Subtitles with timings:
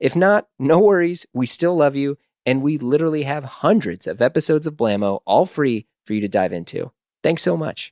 [0.00, 4.64] If not, no worries, we still love you, and we literally have hundreds of episodes
[4.64, 6.92] of Blamo all free for you to dive into.
[7.20, 7.90] Thanks so much.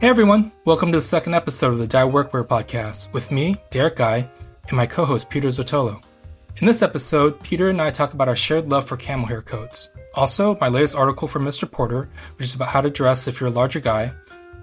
[0.00, 3.96] Hey everyone, welcome to the second episode of the Die Workwear podcast with me, Derek
[3.96, 4.28] Guy,
[4.68, 6.02] and my co-host Peter Zottolo.
[6.62, 9.90] In this episode, Peter and I talk about our shared love for camel hair coats.
[10.14, 11.70] Also, my latest article from Mr.
[11.70, 14.12] Porter, which is about how to dress if you're a larger guy.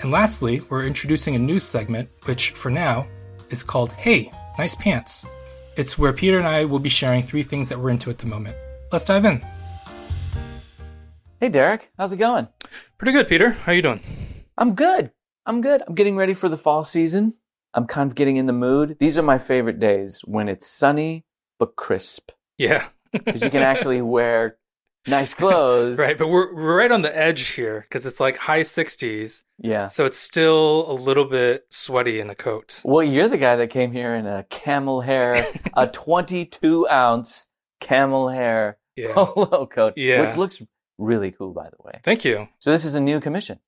[0.01, 3.07] And lastly, we're introducing a new segment, which for now
[3.51, 5.27] is called Hey, Nice Pants.
[5.77, 8.25] It's where Peter and I will be sharing three things that we're into at the
[8.25, 8.55] moment.
[8.91, 9.45] Let's dive in.
[11.39, 12.47] Hey Derek, how's it going?
[12.97, 13.51] Pretty good, Peter.
[13.51, 14.01] How are you doing?
[14.57, 15.11] I'm good.
[15.45, 15.81] I'm good.
[15.87, 17.35] I'm getting ready for the fall season.
[17.73, 18.97] I'm kind of getting in the mood.
[18.99, 21.25] These are my favorite days when it's sunny
[21.57, 22.87] but crisp Yeah.
[23.11, 24.57] because you can actually wear
[25.07, 25.97] nice clothes.
[25.99, 29.87] Right, but we're, we're right on the edge here because it's like high 60s, Yeah.
[29.87, 32.81] so it's still a little bit sweaty in a coat.
[32.83, 37.47] Well, you're the guy that came here in a camel hair, a 22 ounce
[37.79, 39.13] camel hair Yeah.
[39.13, 40.27] polo coat, Yeah.
[40.27, 40.61] which looks
[40.97, 41.99] really cool, by the way.
[42.03, 42.47] Thank you.
[42.59, 43.59] So this is a new commission.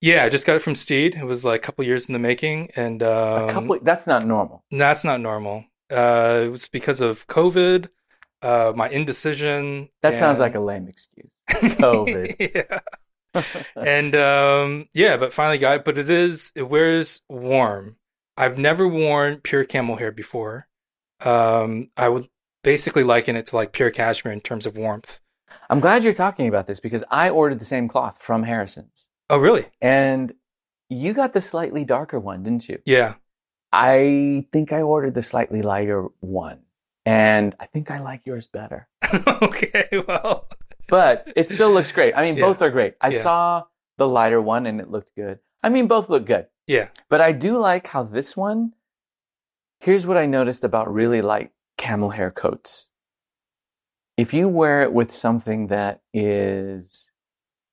[0.00, 1.14] Yeah, I just got it from Steed.
[1.14, 3.78] It was like a couple years in the making, and um, a couple.
[3.82, 4.64] That's not normal.
[4.72, 5.64] that's not normal.
[5.92, 7.88] Uh, it was because of COVID,
[8.42, 9.88] uh, my indecision.
[10.02, 11.30] That sounds like a lame excuse.
[11.50, 12.36] COVID.
[12.54, 12.78] yeah.
[13.76, 15.84] and um, yeah, but finally got it.
[15.84, 17.96] But it is it wears warm.
[18.36, 20.68] I've never worn pure camel hair before.
[21.24, 22.28] Um, I would
[22.62, 25.20] basically liken it to like pure cashmere in terms of warmth.
[25.68, 29.08] I'm glad you're talking about this because I ordered the same cloth from Harrison's.
[29.28, 29.66] Oh, really?
[29.80, 30.34] And
[30.88, 32.80] you got the slightly darker one, didn't you?
[32.84, 33.14] Yeah.
[33.72, 36.60] I think I ordered the slightly lighter one.
[37.04, 38.88] And I think I like yours better.
[39.42, 39.88] okay.
[40.06, 40.48] Well.
[40.88, 42.14] But it still looks great.
[42.16, 42.44] I mean, Yeah.
[42.44, 42.94] both are great.
[43.00, 43.20] I Yeah.
[43.20, 43.64] saw
[43.98, 45.40] the lighter one and it looked good.
[45.62, 46.46] I mean, both look good.
[46.66, 46.88] Yeah.
[47.08, 48.74] But I do like how this one,
[49.80, 52.90] here's what I noticed about really light camel hair coats.
[54.16, 57.10] If you wear it with something that is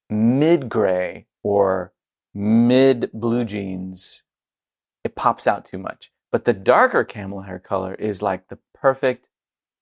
[0.09, 1.93] mid gray or
[2.33, 4.23] mid blue jeans,
[5.03, 6.11] it pops out too much.
[6.31, 9.27] But the darker camel hair color is like the perfect,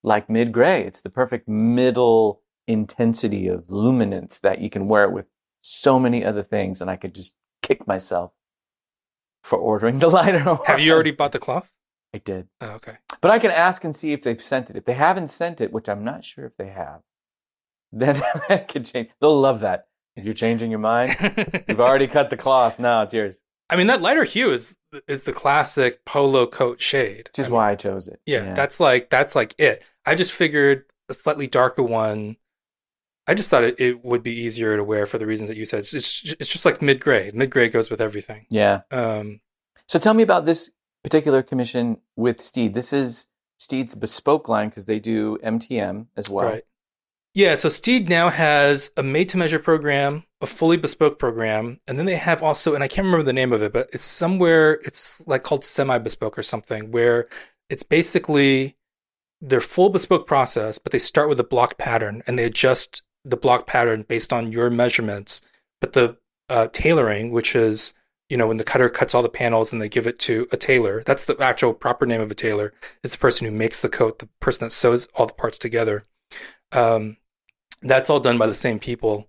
[0.03, 0.83] like mid gray.
[0.83, 5.25] It's the perfect middle intensity of luminance that you can wear it with
[5.61, 6.81] so many other things.
[6.81, 8.31] And I could just kick myself
[9.43, 10.65] for ordering the lighter one.
[10.65, 11.71] Have you already bought the cloth?
[12.13, 12.47] I did.
[12.61, 12.97] Oh, okay.
[13.21, 14.75] But I can ask and see if they've sent it.
[14.75, 17.01] If they haven't sent it, which I'm not sure if they have,
[17.91, 19.09] then I could change.
[19.19, 19.87] They'll love that.
[20.15, 21.15] You're changing your mind.
[21.67, 22.79] You've already cut the cloth.
[22.79, 23.41] Now it's yours.
[23.69, 24.75] I mean, that lighter hue is
[25.07, 27.29] is the classic polo coat shade.
[27.29, 28.19] Which is I mean, why I chose it.
[28.25, 29.83] Yeah, that's like that's like it.
[30.05, 32.37] I just figured a slightly darker one.
[33.29, 35.65] I just thought it, it would be easier to wear for the reasons that you
[35.65, 35.79] said.
[35.79, 37.29] It's it's, it's just like mid gray.
[37.33, 38.45] Mid gray goes with everything.
[38.49, 38.81] yeah.
[38.91, 39.41] Um,
[39.87, 40.71] So tell me about this
[41.03, 42.73] particular commission with Steed.
[42.73, 43.25] This is
[43.59, 46.47] Steed's bespoke line because they do MTM as well.
[46.47, 46.63] Right.
[47.37, 51.99] Yeah, so Steed now has a made to measure program, a fully bespoke program, and
[51.99, 54.79] then they have also, and I can't remember the name of it, but it's somewhere,
[54.83, 57.27] it's like called semi bespoke or something, where
[57.69, 58.75] it's basically
[59.39, 63.37] their full bespoke process, but they start with a block pattern and they adjust the
[63.37, 65.41] block pattern based on your measurements.
[65.79, 66.17] But the
[66.49, 67.93] uh, tailoring, which is,
[68.31, 70.57] you know, when the cutter cuts all the panels and they give it to a
[70.57, 73.89] tailor, that's the actual proper name of a tailor, is the person who makes the
[73.89, 76.03] coat, the person that sews all the parts together.
[76.71, 77.17] Um,
[77.81, 79.27] that's all done by the same people.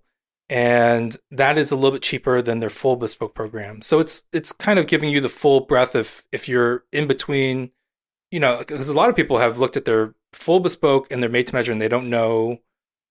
[0.49, 3.81] And that is a little bit cheaper than their full bespoke program.
[3.83, 7.71] So it's it's kind of giving you the full breadth of if you're in between
[8.31, 11.29] you know because a lot of people have looked at their full bespoke and their
[11.29, 12.59] made to measure and they don't know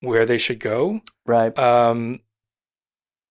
[0.00, 1.00] where they should go.
[1.26, 1.56] Right.
[1.58, 2.20] um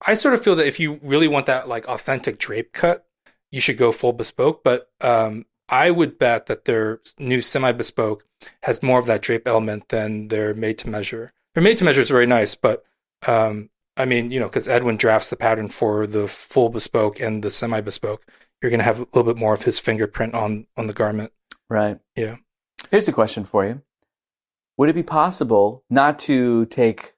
[0.06, 3.08] i sort of feel that if you really want that like authentic drape cut
[3.52, 4.64] you should go full bespoke.
[4.64, 8.24] But um i would bet that their new semi bespoke
[8.64, 12.02] has more of that drape element than their made to measure their made to measure
[12.02, 12.84] is very nice but
[13.28, 17.44] um i mean you know because edwin drafts the pattern for the full bespoke and
[17.44, 18.24] the semi bespoke
[18.62, 21.32] you're going to have a little bit more of his fingerprint on on the garment
[21.70, 22.00] Right.
[22.16, 22.38] Yeah.
[22.92, 23.82] Here's a question for you.
[24.78, 27.16] Would it be possible not to take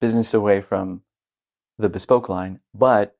[0.00, 1.02] business away from
[1.78, 3.16] the bespoke line, but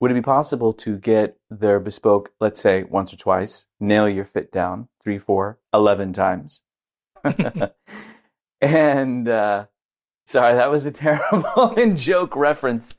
[0.00, 4.24] would it be possible to get their bespoke, let's say once or twice, nail your
[4.24, 6.62] fit down three, four, eleven times?
[8.60, 9.66] and uh,
[10.32, 12.96] sorry, that was a terrible in joke reference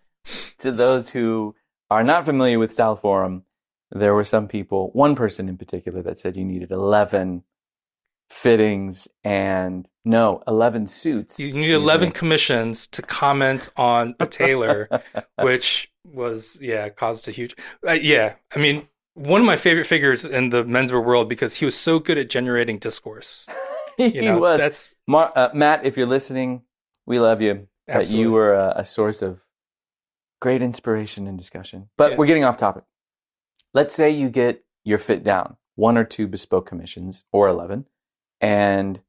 [0.60, 1.56] to those who
[1.90, 3.44] are not familiar with Style Forum.
[3.92, 7.44] There were some people, one person in particular, that said you needed 11
[8.30, 11.40] fittings and no, 11 suits.
[11.40, 12.14] You need 11 me.
[12.14, 14.88] commissions to comment on a tailor,
[15.42, 17.56] which was, yeah, caused a huge.
[17.88, 21.66] Uh, yeah, I mean, one of my favorite figures in the menswear world because he
[21.66, 23.48] was so good at generating discourse.
[23.98, 24.58] he You know, was.
[24.58, 26.64] that's Mar- uh, Matt, if you're listening,
[27.06, 27.68] we love you.
[27.88, 28.22] But absolutely.
[28.22, 29.42] you were a, a source of
[30.42, 31.90] great inspiration and discussion.
[31.98, 32.18] But Yeah.
[32.18, 32.84] we're getting off topic.
[33.74, 37.86] Let's say you get your fit down, one or two bespoke commissions or 11,
[38.40, 39.02] and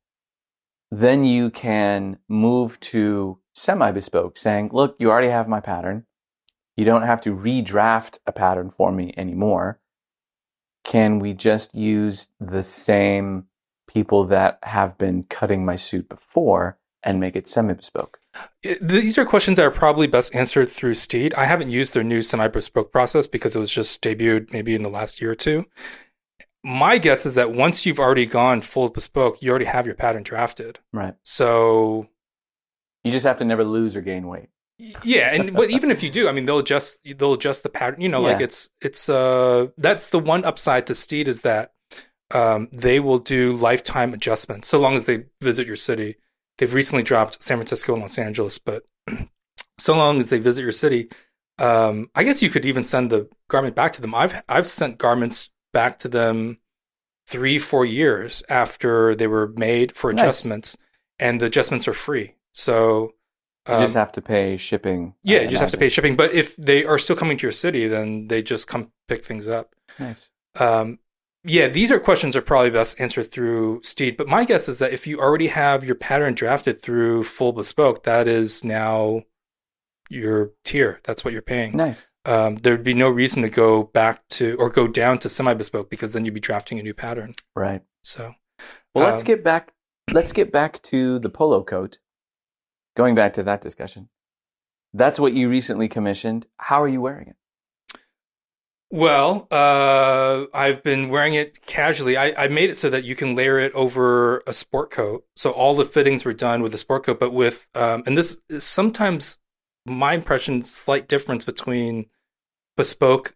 [0.91, 6.07] then you can move to semi bespoke, saying, Look, you already have my pattern.
[6.77, 9.81] You don't have to redraft a pattern for me anymore.
[10.85, 13.47] Can we just use the same
[13.87, 18.19] people that have been cutting my suit before and make it semi bespoke?
[18.81, 21.35] These are questions that are probably best answered through Steed.
[21.35, 24.83] I haven't used their new semi bespoke process because it was just debuted maybe in
[24.83, 25.67] the last year or two.
[26.65, 30.23] My guess is that once you've already gone full bespoke, you already have your pattern
[30.23, 30.79] drafted.
[30.93, 31.15] Right.
[31.23, 32.09] So
[33.05, 34.49] You just have to never lose or gain weight.
[35.05, 38.01] yeah, and but even if you do, I mean, they'll adjust they'll adjust the pattern.
[38.01, 41.73] You know, like it's it's uh that's the one upside to Steed is that
[42.35, 46.17] um, they will do lifetime adjustments so long as they visit your city.
[46.59, 48.85] They've recently dropped San Francisco and Los Angeles, but
[49.79, 51.09] so long as they visit your city,
[51.59, 54.15] um, I guess you could even send the garment back to them.
[54.15, 56.59] I've I've sent garments back to them
[57.27, 60.23] three four years after they were made for Nice.
[60.23, 60.77] adjustments,
[61.19, 62.35] and the adjustments are free.
[62.53, 63.13] So
[63.69, 65.15] You just um, have to pay shipping.
[65.23, 66.17] yeah, I you just have to pay shipping.
[66.17, 69.49] But if they are still coming to your city, then they just come pick things
[69.49, 69.75] up.
[69.99, 70.31] Nice.
[70.61, 70.99] Um,
[71.45, 74.17] yeah, these are questions are probably best answered through Steed.
[74.17, 78.05] But my guess is that if you already have your pattern drafted through full bespoke,
[78.05, 79.23] that is now
[80.09, 81.01] your tier.
[81.05, 81.77] That's what you're paying.
[81.77, 82.11] Nice.
[82.25, 85.91] Um, there'd be no reason to go back to or go down to semi bespoke
[85.91, 87.33] because then you'd be drafting a new pattern.
[87.55, 87.83] Right.
[88.03, 88.35] So
[88.95, 89.73] Well, let's Um, get back.
[90.13, 91.99] Let's get back to the polo coat.
[92.97, 94.09] Going back to that discussion,
[94.93, 96.47] that's what you recently commissioned.
[96.59, 97.37] How are you wearing it?
[98.95, 102.17] Well, uh, I've been wearing it casually.
[102.17, 105.25] I, I made it so that you can layer it over a sport coat.
[105.35, 108.39] So all the fittings were done with a sport coat, but with um, and this
[108.49, 109.39] is sometimes
[109.85, 112.07] my impression slight difference between
[112.77, 113.35] bespoke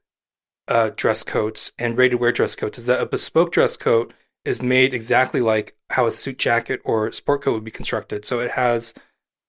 [0.68, 4.14] uh, dress coats and ready to wear dress coats is that a bespoke dress coat
[4.44, 8.24] is made exactly like how a suit jacket or sport coat would be constructed.
[8.24, 8.94] So it has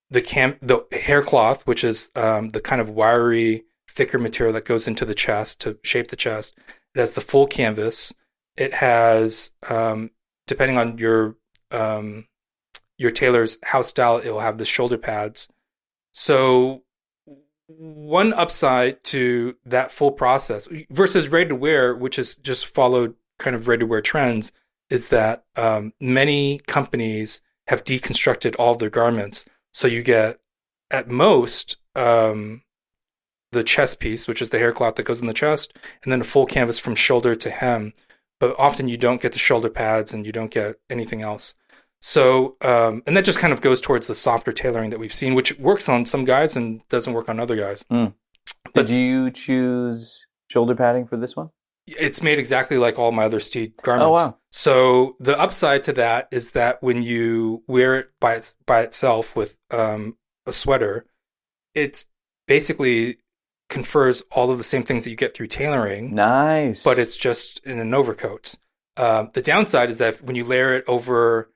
[0.10, 3.66] the cam the hair cloth, which is um, the kind of wiry
[4.00, 6.58] thicker material that goes into the chest to shape the chest.
[6.96, 8.14] It has the full canvas.
[8.56, 10.12] It has, um,
[10.48, 11.36] depending on your
[11.72, 12.26] um,
[12.98, 15.50] your tailor's house style, it will have the shoulder pads.
[16.14, 16.84] So
[17.68, 23.56] one upside to that full process versus ready to wear, which is just followed kind
[23.56, 24.54] of ready to wear trends,
[24.90, 29.46] is that um, many companies have deconstructed all of their garments.
[29.74, 30.40] So you get
[30.90, 32.64] at most um,
[33.52, 36.22] the chest piece, which is the hair cloth that goes in the chest, and then
[36.22, 37.94] a full canvas from shoulder to hem.
[38.40, 41.56] But often you don't get the shoulder pads and you don't get anything else.
[42.02, 45.36] So, um, and that just kind of goes towards the softer tailoring that we've seen,
[45.36, 47.84] which works on some guys and doesn't work on other guys.
[47.90, 48.14] Did
[48.74, 51.50] But- you choose shoulder padding for this one?
[51.88, 54.08] It's made exactly like all my other Steed garments.
[54.08, 54.38] Oh, wow.
[54.52, 59.36] So the upside to that is that when you wear it by its, by itself
[59.36, 61.08] with um, a sweater,
[61.74, 62.06] it's
[62.48, 63.18] basically
[63.70, 66.14] confers all of the same things that you get through tailoring.
[66.14, 66.84] Nice.
[66.84, 68.56] but it's just in an overcoat.
[68.98, 71.50] Um, the downside is that when you layer it over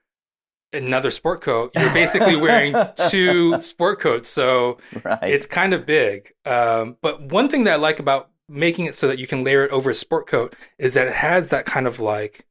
[0.72, 2.74] another sport coat, you're basically wearing
[3.10, 4.28] two sport coats.
[4.28, 5.18] So right.
[5.22, 6.32] it's kind of big.
[6.46, 9.64] Um, but one thing that I like about making it so that you can layer
[9.64, 12.46] it over a sport coat is that it has that kind of like,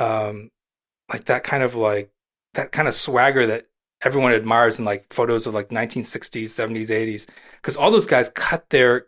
[0.00, 0.50] um,
[1.12, 2.10] like that kind of like
[2.54, 3.64] that kind of swagger that
[4.04, 7.26] everyone admires in like photos of like 1960s, 70s, 80s.
[7.56, 9.06] Because all those guys cut their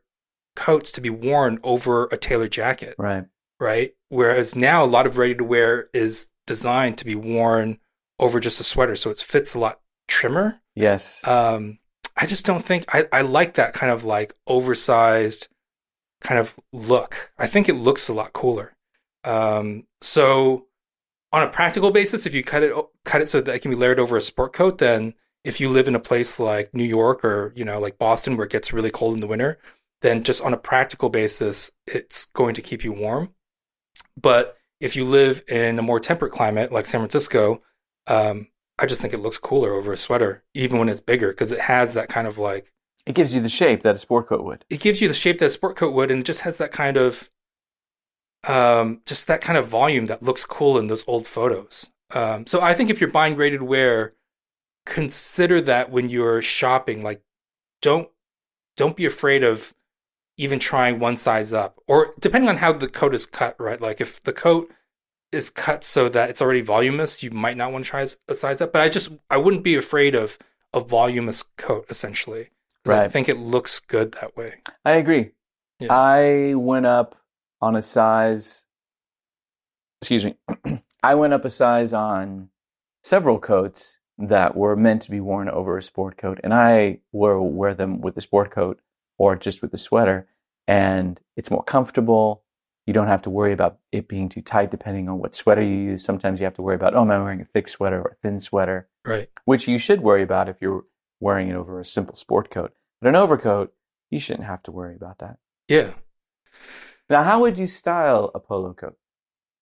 [0.56, 3.24] coats to be worn over a tailored jacket right.
[3.60, 3.92] right?
[4.08, 7.78] Whereas now a lot of ready to wear is designed to be worn
[8.18, 10.58] over just a sweater, so it fits a lot trimmer.
[10.74, 11.26] Yes.
[11.26, 11.78] Um,
[12.16, 15.48] I just don't think I, I like that kind of like oversized
[16.22, 17.30] kind of look.
[17.38, 18.72] I think it looks a lot cooler.
[19.24, 20.66] Um, so
[21.36, 22.72] on a practical basis, if you cut it
[23.04, 25.12] cut it so that it can be layered over a sport coat, then
[25.44, 28.46] if you live in a place like New York or you know like Boston where
[28.46, 29.58] it gets really cold in the winter,
[30.00, 33.34] then just on a practical basis, it's going to keep you warm.
[34.20, 37.60] But if you live in a more temperate climate like San Francisco,
[38.06, 41.52] um, I just think it looks cooler over a sweater, even when it's bigger, because
[41.52, 42.72] it has that kind of like
[43.04, 44.64] It gives you the shape that a sport coat would.
[44.70, 46.72] it gives you the shape that a sport coat would, and it just has that
[46.72, 47.28] kind of
[48.46, 51.90] um, just that kind of volume that looks cool in those old photos.
[52.14, 54.14] Um, so I think if you're buying graded wear,
[54.84, 57.02] consider that when you're shopping.
[57.02, 57.22] Like,
[57.82, 58.08] don't
[58.76, 59.74] don't be afraid of
[60.38, 63.56] even trying one size up, or depending on how the coat is cut.
[63.58, 64.70] Right, like if the coat
[65.32, 68.60] is cut so that it's already voluminous, you might not want to try a size
[68.60, 68.72] up.
[68.72, 70.38] But I just I wouldn't be afraid of
[70.72, 72.50] a voluminous coat essentially.
[72.84, 74.54] 'Cause I think it looks good that way.
[74.84, 75.32] I agree.
[75.80, 75.92] Yeah.
[75.92, 77.16] I went up
[77.66, 78.64] on a size.
[80.00, 80.37] Excuse me.
[81.02, 82.49] I went up a size on
[83.02, 87.46] several coats that were meant to be worn over a sport coat, and I will
[87.49, 88.80] wear them with the sport coat
[89.18, 90.28] or just with the sweater,
[90.66, 92.42] and it's more comfortable.
[92.87, 95.76] You don't have to worry about it being too tight depending on what sweater you
[95.76, 96.04] use.
[96.04, 98.14] Sometimes you have to worry about, oh, am I wearing a thick sweater or a
[98.23, 98.88] thin sweater?
[99.04, 99.28] Right.
[99.44, 100.85] which you should worry about if you're
[101.20, 102.73] wearing it over a simple sport coat.
[103.00, 103.73] But an overcoat,
[104.11, 105.38] you shouldn't have to worry about that.
[105.68, 105.90] Yeah.
[107.08, 108.96] Now, how would you style a polo coat?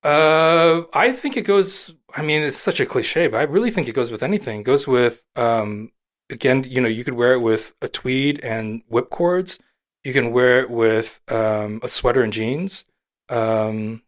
[0.03, 1.95] Uh, I think it goes.
[2.15, 4.61] I mean, it's such a cliche, but I really think it goes with anything.
[4.61, 5.91] It goes with, um,
[6.31, 9.59] again, you know, you could wear it with a tweed and whip cords.
[10.05, 12.85] You can wear it with um, a sweater and jeans.
[13.31, 14.03] Um,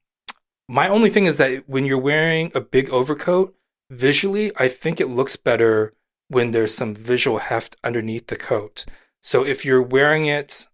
[0.69, 3.55] my only thing is that when you're wearing a big overcoat,
[3.91, 5.95] visually, I think it looks better
[6.29, 8.85] when there's some visual heft underneath the coat.
[9.23, 10.67] So if you're wearing it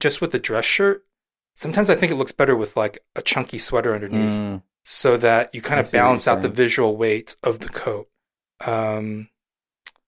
[0.00, 1.04] just with a dress shirt,
[1.58, 5.52] sometimes I think it looks better with like a chunky sweater underneath Mm, so that
[5.54, 8.08] you kind I of see what you're balance out the visual weight of the coat.
[8.64, 9.28] Um,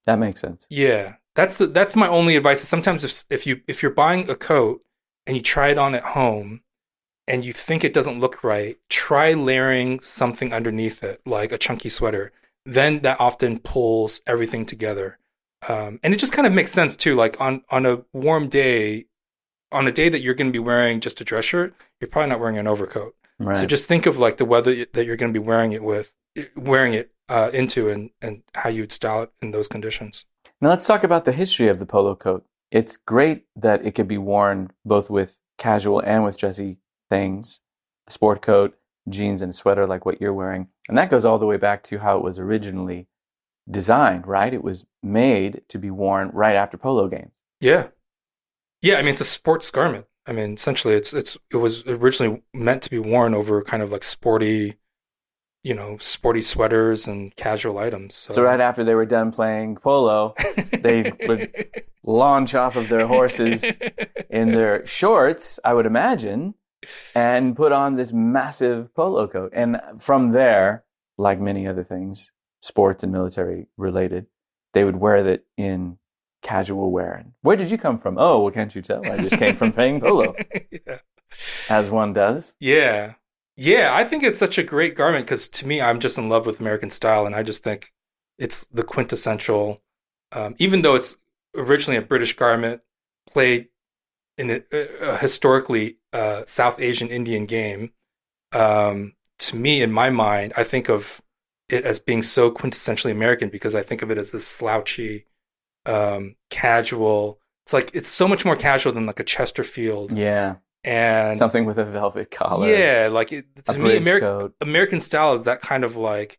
[0.06, 0.66] that makes sense.
[0.70, 2.62] yeah, that's the that's my only advice.
[2.62, 4.82] Is sometimes if if you if you're buying a coat
[5.26, 6.62] and you try it on at home
[7.26, 11.88] and you think it doesn't look right, try layering something underneath it, like a chunky
[11.88, 12.32] sweater.
[12.66, 15.18] Then that often pulls everything together,
[15.68, 17.16] um, and it just kind of makes sense too.
[17.16, 19.06] Like on on a warm day,
[19.72, 22.30] on a day that you're going to be wearing just a dress shirt, you're probably
[22.30, 23.14] not wearing an overcoat.
[23.38, 23.56] Right.
[23.56, 26.14] So just think of like the weather that you're going to be wearing it with,
[26.56, 30.24] wearing it uh, into, and and how you would style it in those conditions.
[30.60, 32.44] now, let's talk about the history of the polo coat.
[32.70, 37.60] It's great that it could be worn both with casual and with dressy things
[38.06, 38.76] a sport coat,
[39.08, 40.68] jeans, and a sweater like what you're wearing.
[40.88, 43.06] And that goes all the way back to how it was originally
[43.70, 44.52] designed, right?
[44.52, 47.42] It was made to be worn right after polo games.
[47.60, 47.88] Yeah,
[48.82, 48.96] yeah.
[48.96, 50.06] I mean, it's a sports garment.
[50.26, 53.90] I mean, essentially, it's it's it was originally meant to be worn over kind of
[53.90, 54.74] like sporty,
[55.62, 58.14] you know, sporty sweaters and casual items.
[58.14, 60.34] So, So right after they were done playing polo,
[60.72, 61.52] they would
[62.04, 63.64] launch off of their horses
[64.28, 66.54] in their shorts, I would imagine,
[67.14, 69.52] and put on this massive polo coat.
[69.54, 70.84] And from there,
[71.18, 74.26] like many other things, sports and military related,
[74.72, 75.98] they would wear that in
[76.42, 77.12] casual wear.
[77.12, 78.16] And where did you come from?
[78.18, 79.04] Oh, well, can't you tell?
[79.10, 80.34] I just came from playing polo,
[80.70, 80.98] yeah.
[81.68, 82.56] as one does.
[82.60, 83.14] Yeah.
[83.56, 86.46] Yeah, I think it's such a great garment because to me, I'm just in love
[86.46, 87.92] with American style, and I just think
[88.38, 89.82] it's the quintessential.
[90.32, 91.16] Um, even though it's
[91.54, 92.80] originally a British garment,
[93.26, 93.68] played
[94.38, 97.92] in a, a historically uh, South Asian Indian game.
[98.52, 101.20] Um, to me, in my mind, I think of
[101.68, 105.26] it as being so quintessentially American because I think of it as this slouchy,
[105.86, 107.38] um, casual.
[107.64, 110.56] It's like it's so much more casual than like a Chesterfield Yeah.
[110.84, 112.68] and Something with a velvet collar.
[112.74, 113.96] yeah, like it, to me.
[114.60, 116.38] American style is that kind of like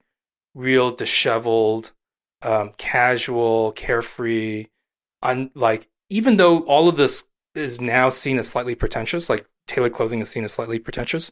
[0.56, 1.92] real disheveled,
[2.42, 4.66] um, casual, carefree,
[5.22, 7.24] un, like even though all of this
[7.56, 11.32] is now seen as slightly pretentious, like tailored clothing is seen as slightly pretentious.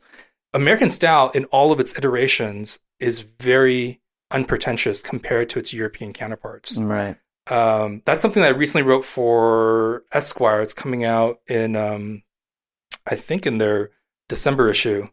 [0.53, 3.99] American style in all of its iterations is very
[4.31, 6.77] unpretentious compared to its European counterparts.
[6.77, 7.17] Right.
[7.50, 10.62] Um, that's something that I recently wrote for Esquire.
[10.62, 12.24] It's coming out in, um,
[13.08, 13.91] I think, in their
[14.27, 15.08] December issue,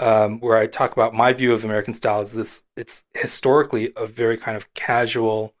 [0.00, 2.20] um, where I talk about my view of American style.
[2.22, 2.64] Is this?
[2.76, 5.54] It's historically a very kind of casual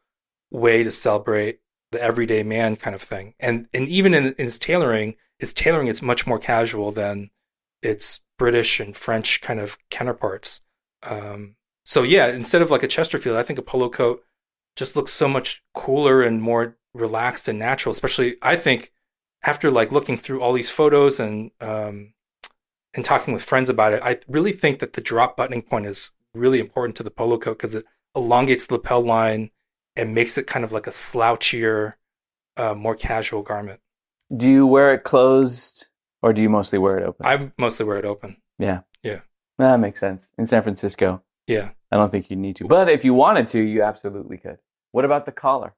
[0.50, 1.60] way to celebrate
[1.92, 5.86] the everyday man kind of thing, and and even in, in its tailoring, its tailoring
[5.86, 7.30] is much more casual than
[7.82, 10.60] its British and French kind of counterparts.
[11.04, 11.54] Um,
[11.84, 14.25] so yeah, instead of like a Chesterfield, I think a polo coat
[14.76, 17.92] just looks so much cooler and more relaxed and natural.
[17.92, 18.92] Especially, I think
[19.44, 22.12] after like looking through all these photos and um,
[22.94, 26.10] and talking with friends about it, I really think that the drop buttoning point is
[26.34, 29.50] really important to the polo coat because it elongates the lapel line
[29.96, 31.94] and makes it kind of like a slouchier,
[32.56, 33.80] uh, more casual garment.
[34.34, 35.88] Do you wear it closed
[36.22, 37.24] or do you mostly wear it open?
[37.26, 38.36] I mostly wear it open.
[38.58, 38.80] yeah.
[39.02, 39.20] Yeah.
[39.58, 40.30] That makes sense.
[40.36, 41.70] In San Francisco, Yeah.
[41.92, 42.66] I don't think you need to.
[42.66, 44.58] But if you wanted to, you absolutely could.
[44.96, 45.74] What about the collar?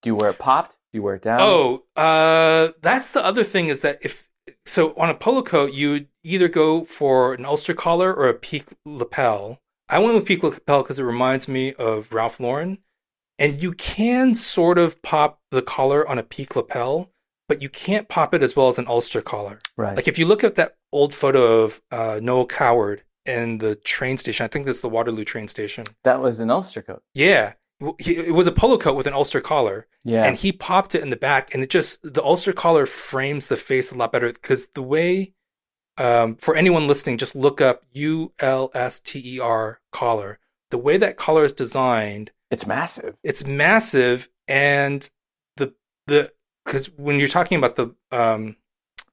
[0.00, 0.72] Do you wear it popped?
[0.90, 1.40] Do you wear it down?
[1.42, 4.26] Oh, uh, that's the other thing is that if
[4.64, 8.64] so on a polo coat, you either go for an Ulster collar or a peak
[8.86, 9.60] lapel.
[9.86, 12.78] I went with peak lapel because it reminds me of Ralph Lauren,
[13.38, 17.10] and you can sort of pop the collar on a peak lapel,
[17.50, 19.58] but you can't pop it as well as an Ulster collar.
[19.76, 19.94] right.
[19.94, 24.16] Like if you look at that old photo of uh, Noel Coward in the train
[24.16, 25.84] station, I think this is the Waterloo train station.
[26.04, 27.02] that was an Ulster coat.
[27.12, 27.52] Yeah,
[27.98, 30.24] he, it was a polo coat with an Ulster collar Yeah.
[30.24, 33.56] and he popped it in the back and it just the ulster collar frames the
[33.56, 35.32] face a lot better because the way
[35.98, 37.82] um, for anyone listening just look up
[38.72, 40.38] u-l-s-t-e-r collar
[40.70, 43.16] the way that collar is designed it's massive.
[43.22, 45.08] it's massive and
[45.56, 45.74] the
[46.06, 46.30] the
[46.64, 48.56] because when you're talking about the um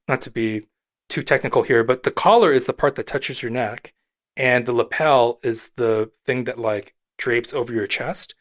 [0.07, 0.63] not to be
[1.09, 3.93] too technical here but the collar is the part that touches your neck
[4.38, 8.35] and the lapel is the thing that like drapes over your chest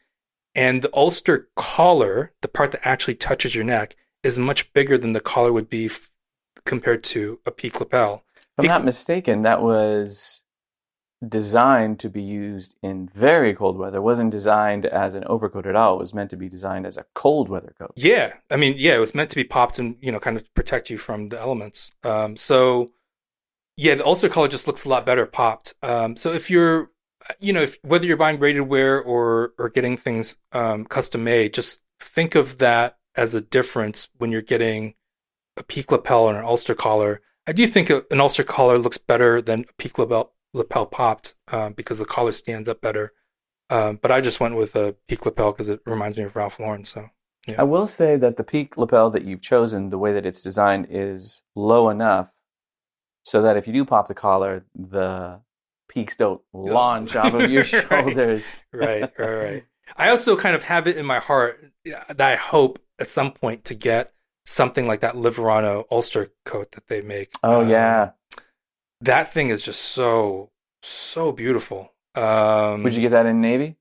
[0.55, 5.13] and the ulster collar the part that actually touches your neck is much bigger than
[5.13, 6.09] the collar would be f-
[6.65, 8.23] compared to a peak lapel
[8.57, 10.43] If I'm not mistaken, that was
[11.27, 13.97] designed to be used in very cold weather.
[13.97, 15.95] It wasn't designed as an overcoat at all.
[15.95, 17.91] It was meant to be designed as a cold weather coat.
[17.95, 20.53] Yeah, I mean, yeah, it was meant to be popped and you know kind of
[20.53, 21.91] protect you from the elements.
[22.03, 22.89] Um, so
[23.75, 25.73] yeah, the ulster collar just looks a lot better popped.
[25.81, 26.91] Um, so if you're,
[27.39, 31.53] you know, if whether you're buying braided wear or or getting things um, custom made,
[31.53, 34.95] just think of that as a difference when you're getting
[35.57, 37.21] a peak lapel and an ulster collar.
[37.47, 41.73] I do think an ulster collar looks better than a peak lapel, lapel popped um,
[41.73, 43.11] because the collar stands up better.
[43.69, 46.59] Um, but I just went with a peak lapel because it reminds me of Ralph
[46.59, 46.83] Lauren.
[46.83, 47.09] So.
[47.57, 50.87] I will say that the peak lapel that you've chosen, the way that it's designed,
[50.89, 52.31] is low enough
[53.23, 55.41] so that if you do pop the collar, the
[55.89, 58.63] peaks don't launch off of your shoulders.
[58.73, 59.65] right, right, right.
[59.97, 63.65] I also kind of have it in my heart that I hope at some point
[63.65, 64.13] to get
[64.45, 67.31] something like that Liverano Ulster coat that they make.
[67.43, 68.11] Oh Um, yeah.
[69.01, 71.93] that thing is just so so beautiful.
[72.15, 73.75] Um, Would you get that in navy?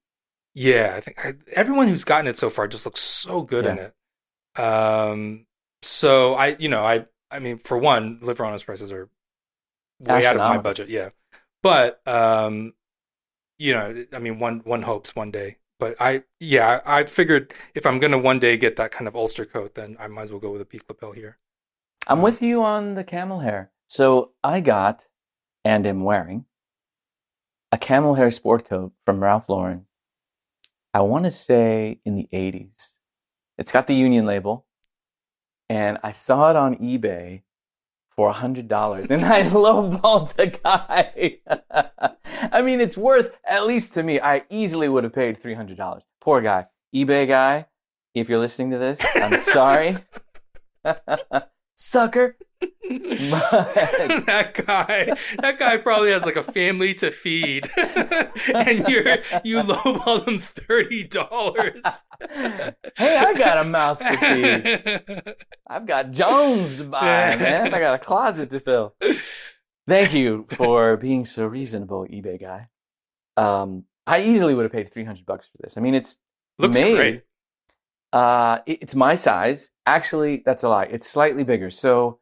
[0.54, 3.78] yeah, I think I, everyone who's gotten it so far just looks so good in
[3.78, 3.94] it.
[4.60, 5.46] Um,
[5.82, 9.08] so I, you know, I, I mean, for one, Liverano's prices are
[10.00, 10.88] way out of my budget.
[10.88, 11.10] Yeah,
[11.62, 12.72] but um,
[13.58, 15.56] you know, I mean, one one hopes one day.
[15.78, 19.44] But I, yeah, I, figured if I'm gonna one day get that kind of Ulster
[19.44, 21.38] coat, then I might as well go with a peak lapel here.
[22.08, 23.70] I'm with you on the camel hair.
[23.86, 25.06] So I got
[25.64, 26.46] and am wearing
[27.70, 29.86] a camel hair sport coat from Ralph Lauren.
[30.92, 32.96] I want to say in the 80s.
[33.56, 34.66] It's got the Union label,
[35.68, 37.42] and I saw it on eBay
[38.18, 41.38] for $100, and I lowballed the guy.
[42.52, 46.00] I mean, it's worth, at least to me, I easily would have paid $300.
[46.20, 46.66] Poor guy.
[46.92, 47.66] eBay guy,
[48.16, 49.98] if you're listening to this, I'm sorry.
[51.76, 52.36] Sucker.
[52.60, 60.24] that guy, that guy probably has like a family to feed, and you're you lowball
[60.24, 61.82] them thirty dollars.
[62.20, 62.72] Hey,
[63.16, 65.34] I got a mouth to feed.
[65.66, 67.72] I've got Jones to buy, man.
[67.74, 68.94] I got a closet to fill.
[69.86, 72.68] Thank you for being so reasonable, eBay guy.
[73.36, 75.76] Um, I easily would have paid 300 bucks for this.
[75.78, 76.16] I mean, it's
[76.58, 77.22] Looks made, great.
[78.12, 79.70] Uh, it- it's my size.
[79.86, 80.84] Actually, that's a lie.
[80.86, 81.70] It's slightly bigger.
[81.70, 82.18] So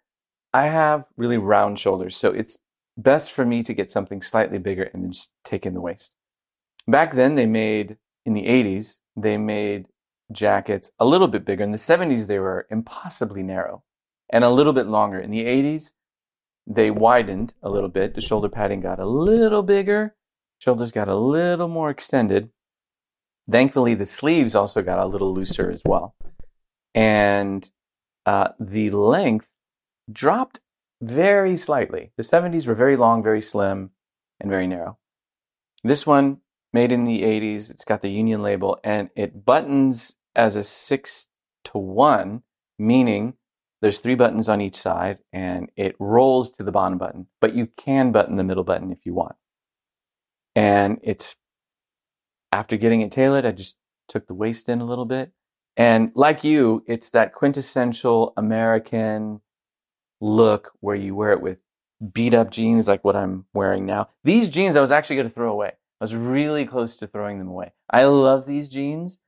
[0.57, 2.17] I have really round shoulders.
[2.17, 2.57] So it's
[2.97, 6.15] best for me to get something slightly bigger and then just take in the waist.
[6.89, 9.85] Back then, they made, in the 80s, they made
[10.33, 11.63] jackets a little bit bigger.
[11.63, 13.83] In the 70s, they were impossibly narrow
[14.31, 15.21] and a little bit longer.
[15.21, 15.93] In the 80s,
[16.67, 18.15] they widened a little bit.
[18.15, 20.17] The shoulder padding got a little bigger.
[20.59, 22.49] Shoulders got a little more extended.
[23.51, 26.15] Thankfully, the sleeves also got a little looser as well.
[26.95, 27.69] And
[28.25, 29.53] uh, the length
[30.11, 30.61] dropped
[31.01, 32.13] very slightly.
[32.17, 33.91] The 70s were very long, very slim,
[34.41, 34.99] and very narrow.
[35.83, 36.39] This one,
[36.73, 41.27] made in the 80s, it's got the Union label, and it buttons as a 6
[41.65, 42.43] to 1,
[42.79, 43.35] meaning
[43.81, 47.29] there's three buttons on each side, and it rolls to the bottom button.
[47.41, 49.37] But you can button the middle button if you want.
[50.55, 51.37] And it's
[52.53, 55.33] after getting it tailored, I just took the waist in a little bit.
[55.77, 59.41] And like you, it's that quintessential American
[60.21, 61.63] look where you wear it with
[62.13, 64.09] beat up jeans like what I'm wearing now.
[64.25, 65.73] These jeans I was actually going to throw away.
[66.01, 67.73] I was really close to throwing them away.
[67.89, 69.19] I love these jeans,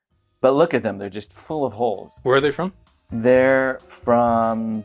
[0.40, 0.98] but look at them.
[0.98, 2.12] They're just full of holes.
[2.22, 2.74] Where are they from?
[3.11, 4.85] They're from.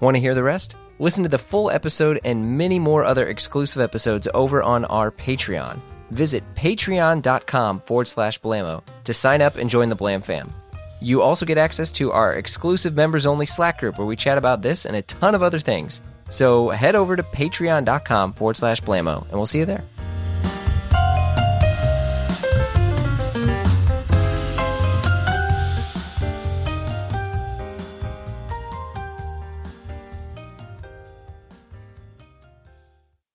[0.00, 0.76] Want to hear the rest?
[0.98, 5.80] Listen to the full episode and many more other exclusive episodes over on our Patreon.
[6.10, 10.52] Visit patreon.com forward slash blamo to sign up and join the Blam fam.
[11.00, 14.62] You also get access to our exclusive members only Slack group where we chat about
[14.62, 16.02] this and a ton of other things.
[16.28, 19.84] So head over to patreon.com forward slash blamo and we'll see you there.